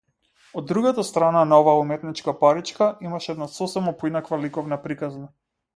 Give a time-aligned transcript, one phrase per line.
[0.61, 5.33] Од другата страна на оваа уметничка паричка, имаше една сосема поинаква ликовна приказна.